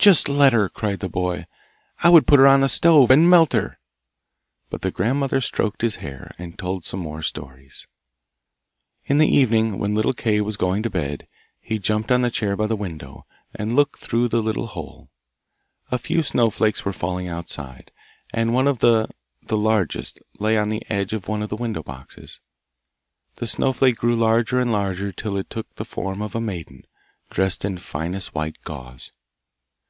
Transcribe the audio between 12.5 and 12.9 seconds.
by the